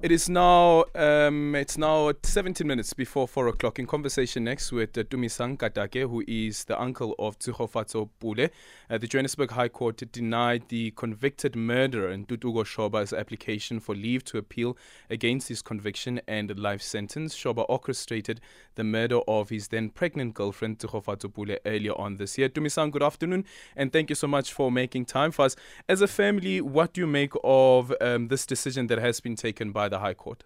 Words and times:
It 0.00 0.12
is 0.12 0.28
now 0.28 0.84
um, 0.94 1.56
it's 1.56 1.76
now 1.76 2.12
17 2.22 2.64
minutes 2.64 2.92
before 2.92 3.26
four 3.26 3.48
o'clock. 3.48 3.80
In 3.80 3.86
conversation 3.88 4.44
next 4.44 4.70
with 4.70 4.96
uh, 4.96 5.02
Tumisang 5.02 5.58
Katake, 5.58 6.08
who 6.08 6.22
is 6.28 6.62
the 6.66 6.80
uncle 6.80 7.16
of 7.18 7.36
Tshegofatso 7.40 8.08
Pule. 8.20 8.48
Uh, 8.88 8.96
the 8.96 9.08
Johannesburg 9.08 9.50
High 9.50 9.68
Court 9.68 10.00
denied 10.12 10.68
the 10.68 10.92
convicted 10.92 11.56
murderer 11.56 12.16
Ntuthuko 12.16 12.64
Shoba's 12.64 13.12
application 13.12 13.80
for 13.80 13.96
leave 13.96 14.22
to 14.26 14.38
appeal 14.38 14.76
against 15.10 15.48
his 15.48 15.62
conviction 15.62 16.20
and 16.28 16.56
life 16.56 16.80
sentence. 16.80 17.34
Shoba 17.34 17.66
orchestrated 17.68 18.40
the 18.76 18.84
murder 18.84 19.18
of 19.26 19.48
his 19.48 19.66
then 19.66 19.90
pregnant 19.90 20.32
girlfriend 20.32 20.78
Tshegofatso 20.78 21.34
Pule 21.34 21.58
earlier 21.66 21.98
on 21.98 22.18
this 22.18 22.38
year. 22.38 22.48
Tumisang, 22.48 22.92
good 22.92 23.02
afternoon, 23.02 23.44
and 23.74 23.92
thank 23.92 24.10
you 24.10 24.14
so 24.16 24.28
much 24.28 24.52
for 24.52 24.70
making 24.70 25.06
time 25.06 25.32
for 25.32 25.46
us. 25.46 25.56
As 25.88 26.00
a 26.02 26.06
family, 26.06 26.60
what 26.60 26.92
do 26.92 27.00
you 27.00 27.08
make 27.08 27.32
of 27.42 27.92
um, 28.00 28.28
this 28.28 28.46
decision 28.46 28.86
that 28.86 29.00
has 29.00 29.18
been 29.18 29.34
taken 29.34 29.72
by 29.72 29.87
the 29.88 29.98
High 29.98 30.14
Court? 30.14 30.44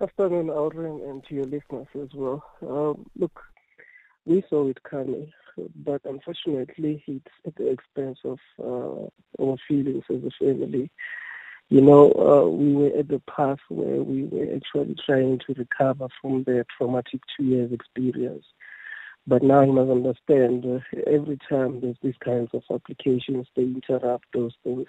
Afternoon, 0.00 0.50
Alvin, 0.50 1.00
and 1.06 1.22
to 1.24 1.34
your 1.34 1.44
listeners 1.44 1.86
as 1.94 2.08
well. 2.14 2.42
Um, 2.62 3.06
look, 3.16 3.40
we 4.24 4.42
saw 4.48 4.68
it 4.68 4.82
coming, 4.82 5.32
but 5.76 6.00
unfortunately, 6.04 7.04
it's 7.06 7.34
at 7.46 7.54
the 7.56 7.70
expense 7.70 8.18
of 8.24 8.38
uh, 8.58 9.42
our 9.42 9.56
feelings 9.68 10.04
as 10.10 10.22
a 10.24 10.30
family. 10.44 10.90
You 11.68 11.80
know, 11.80 12.12
uh, 12.12 12.48
we 12.48 12.74
were 12.74 12.98
at 12.98 13.08
the 13.08 13.22
path 13.34 13.60
where 13.68 14.02
we 14.02 14.24
were 14.24 14.54
actually 14.54 14.96
trying 15.06 15.38
to 15.46 15.54
recover 15.54 16.08
from 16.20 16.44
the 16.44 16.66
traumatic 16.76 17.20
two 17.36 17.44
years 17.44 17.72
experience. 17.72 18.44
But 19.26 19.42
now 19.42 19.62
you 19.62 19.72
must 19.72 19.90
understand, 19.90 20.66
uh, 20.66 20.80
every 21.06 21.38
time 21.48 21.80
there's 21.80 21.96
these 22.02 22.18
kinds 22.24 22.50
of 22.54 22.62
applications, 22.74 23.46
they 23.54 23.62
interrupt 23.62 24.26
those 24.34 24.54
things 24.64 24.88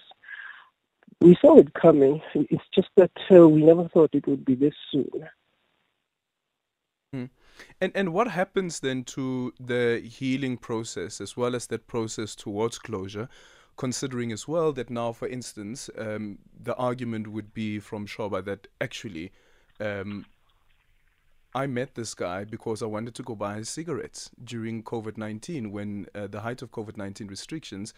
we 1.23 1.38
saw 1.40 1.58
it 1.58 1.73
coming. 1.73 2.22
It's 2.36 2.63
just 2.76 2.90
that 2.98 3.12
uh, 3.31 3.48
we 3.48 3.64
never 3.64 3.88
thought 3.88 4.09
it 4.14 4.27
would 4.27 4.44
be 4.44 4.55
this 4.55 4.73
soon. 4.91 5.30
Hmm. 7.14 7.25
And 7.80 7.92
and 7.95 8.14
what 8.14 8.28
happens 8.28 8.81
then 8.81 9.03
to 9.16 9.53
the 9.59 10.02
healing 10.03 10.58
process 10.58 11.22
as 11.22 11.38
well 11.38 11.56
as 11.56 11.67
that 11.67 11.88
process 11.88 12.36
towards 12.36 12.78
closure, 12.78 13.30
considering 13.78 14.31
as 14.31 14.48
well 14.48 14.73
that 14.73 14.89
now, 14.89 15.14
for 15.14 15.28
instance, 15.28 15.89
um, 15.98 16.39
the 16.61 16.75
argument 16.75 17.28
would 17.30 17.53
be 17.53 17.80
from 17.80 18.05
Shoba 18.05 18.44
that 18.45 18.67
actually. 18.81 19.31
Um, 19.80 20.26
I 21.55 21.67
met 21.67 21.94
this 21.94 22.16
guy 22.16 22.45
because 22.45 22.81
I 22.81 22.88
wanted 22.88 23.14
to 23.14 23.22
go 23.22 23.36
buy 23.36 23.61
cigarettes 23.61 24.31
during 24.44 24.81
COVID 24.81 25.17
19 25.17 25.72
when 25.72 26.08
uh, 26.16 26.26
the 26.26 26.42
height 26.42 26.64
of 26.64 26.72
COVID 26.72 26.98
19 26.98 27.28
restrictions, 27.28 27.94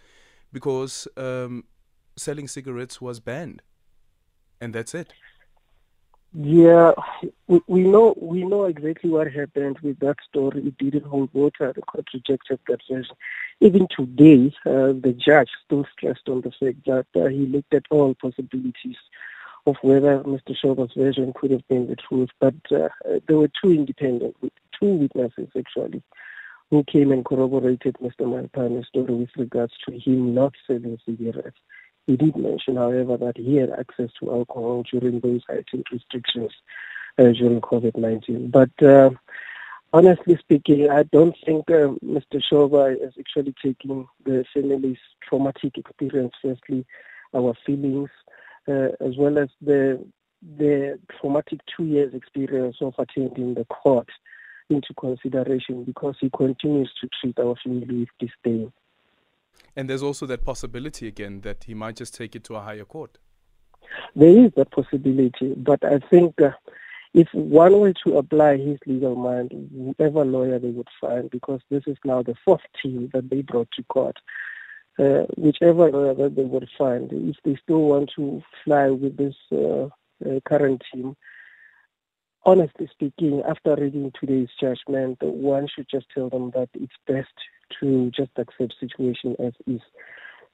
because 0.52 1.08
um, 1.16 1.64
selling 2.18 2.48
cigarettes 2.48 3.02
was 3.02 3.20
banned, 3.20 3.62
and 4.62 4.74
that's 4.74 4.94
it. 4.94 5.14
Yeah, 6.38 6.92
we, 7.48 7.84
know 7.84 8.14
we 8.20 8.44
know 8.44 8.66
exactly 8.66 9.10
what 9.10 9.32
happened 9.32 9.80
with 9.80 10.00
that 10.00 10.18
story. 10.28 10.68
It 10.68 10.78
didn't 10.78 11.06
hold 11.06 11.30
water. 11.34 11.72
The 11.74 11.82
court 11.82 12.10
rejected 12.14 12.60
that 12.68 12.82
version. 12.90 13.16
Even 13.62 13.88
today, 13.88 14.54
uh, 14.66 14.92
the 14.92 15.16
judge 15.18 15.48
still 15.64 15.86
stressed 15.94 16.28
on 16.28 16.42
the 16.42 16.52
fact 16.52 16.86
that 16.88 17.06
uh, 17.16 17.30
he 17.30 17.46
looked 17.46 17.74
at 17.74 17.86
all 17.90 18.16
possibilities 18.16 18.98
of 19.66 19.78
whether 19.82 20.20
Mr. 20.24 20.54
Shoba's 20.62 20.92
version 20.94 21.32
could 21.34 21.52
have 21.52 21.66
been 21.70 21.88
the 21.88 21.96
truth. 21.96 22.30
But 22.42 22.56
uh, 22.70 22.90
there 23.28 23.38
were 23.38 23.50
two 23.62 23.72
independent, 23.72 24.36
two 24.78 24.94
witnesses 24.94 25.48
actually, 25.58 26.04
who 26.70 26.84
came 26.84 27.14
and 27.14 27.24
corroborated 27.24 27.96
Mr. 28.02 28.22
Malephane's 28.22 28.88
story 28.88 29.14
with 29.14 29.30
regards 29.38 29.74
to 29.88 29.98
him 29.98 30.34
not 30.34 30.54
selling 30.68 31.00
cigarettes. 31.06 31.58
He 32.08 32.16
did 32.18 32.36
mention, 32.36 32.76
however, 32.76 33.18
that 33.18 33.38
he 33.38 33.56
had 33.56 33.72
access 33.72 34.10
to 34.20 34.32
alcohol 34.32 34.84
during 34.92 35.20
those 35.20 35.42
heightened 35.48 35.86
restrictions 35.92 36.52
uh, 37.18 37.32
during 37.32 37.62
COVID-19. 37.62 38.52
But 38.52 38.86
uh, 38.86 39.10
honestly 39.92 40.38
speaking, 40.40 40.90
I 40.90 41.04
don't 41.04 41.36
think 41.46 41.70
uh, 41.70 41.96
Mr. 42.04 42.42
Shoba 42.52 42.96
is 42.96 43.14
actually 43.20 43.56
taking 43.64 44.08
the 44.24 44.46
family's 44.54 44.98
traumatic 45.28 45.78
experience, 45.78 46.34
firstly, 46.42 46.86
our 47.34 47.54
feelings, 47.66 48.10
uh, 48.68 48.90
as 49.00 49.18
well 49.18 49.38
as 49.38 49.50
the 49.62 50.04
the 50.58 51.00
traumatic 51.20 51.60
two 51.76 51.86
years 51.86 52.14
experience 52.14 52.78
of 52.82 52.94
attending 53.00 53.56
the 53.56 53.66
court 53.66 54.10
into 54.70 54.94
consideration 54.94 55.84
because 55.84 56.16
he 56.20 56.30
continues 56.30 56.92
to 57.02 57.10
treat 57.20 57.40
our 57.40 57.56
family 57.64 58.00
with 58.00 58.10
disdain. 58.20 58.72
And 59.76 59.90
there's 59.90 60.04
also 60.04 60.26
that 60.28 60.44
possibility 60.44 61.08
again 61.08 61.42
that 61.42 61.66
he 61.66 61.74
might 61.74 61.98
just 61.98 62.16
take 62.16 62.36
it 62.36 62.44
to 62.46 62.56
a 62.56 62.62
higher 62.62 62.86
court. 62.86 63.18
There 64.16 64.46
is 64.46 64.52
that 64.56 64.72
possibility, 64.72 65.54
but 65.58 65.84
I 65.84 66.00
think 66.10 66.42
uh, 66.42 66.52
if 67.14 67.28
one 67.34 67.80
were 67.80 67.94
to 68.06 68.18
apply 68.18 68.58
his 68.58 68.78
legal 68.86 69.16
mind, 69.16 69.52
whoever 69.98 70.26
lawyer 70.26 70.60
they 70.60 70.70
would 70.70 70.88
find, 71.00 71.30
because 71.30 71.62
this 71.70 71.84
is 71.88 71.98
now 72.04 72.24
the 72.24 72.36
fourth 72.44 72.62
team 72.82 73.10
that 73.14 73.30
they 73.30 73.42
brought 73.42 73.70
to 73.72 73.84
court, 73.84 74.18
uh, 74.98 75.24
whichever 75.38 75.92
lawyer 75.92 76.14
that 76.14 76.36
they 76.36 76.44
would 76.44 76.68
find, 76.78 77.12
if 77.12 77.36
they 77.44 77.58
still 77.62 77.84
want 77.84 78.12
to 78.16 78.42
fly 78.64 78.90
with 78.90 79.18
this 79.18 79.36
uh, 79.52 79.88
uh 80.26 80.40
current 80.46 80.82
team, 80.94 81.16
honestly 82.46 82.88
speaking, 82.92 83.42
after 83.48 83.76
reading 83.76 84.12
today's 84.20 84.50
judgment, 84.60 85.18
one 85.22 85.68
should 85.68 85.88
just 85.90 86.06
tell 86.14 86.30
them 86.30 86.52
that 86.52 86.70
it's 86.74 86.94
best 87.08 87.34
to 87.80 88.12
just 88.12 88.32
accept 88.38 88.76
situation 88.80 89.36
as 89.40 89.54
is. 89.68 89.82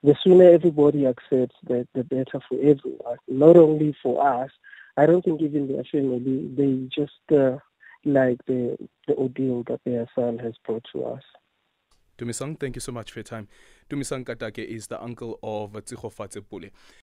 The 0.04 0.16
sooner 0.24 0.50
everybody 0.50 1.06
accepts 1.06 1.56
that, 1.68 1.88
the 1.94 2.04
better 2.04 2.40
for 2.50 2.56
everyone, 2.56 3.18
not 3.28 3.58
only 3.58 3.96
for 4.02 4.26
us. 4.26 4.50
I 4.98 5.06
don't 5.06 5.24
think 5.24 5.42
even 5.42 5.68
their 5.68 5.84
family, 5.84 6.50
they 6.58 6.90
just 6.94 7.14
uh, 7.32 7.58
like 8.04 8.44
the, 8.48 8.78
the 9.08 9.14
ordeal 9.16 9.64
that 9.68 9.82
their 9.86 10.08
son 10.16 10.40
has 10.40 10.54
brought 10.66 10.86
to 10.94 11.06
us. 11.06 11.22
Tumisang, 12.18 12.60
thank 12.60 12.76
you 12.76 12.82
so 12.82 12.92
much 12.92 13.12
for 13.12 13.20
your 13.20 13.24
time. 13.24 13.48
Tumisang 13.90 14.26
Katake 14.26 14.66
is 14.66 14.88
the 14.88 15.02
uncle 15.02 15.40
of 15.42 15.72
Tshegofatso 15.74 16.44
Pule. 16.48 16.70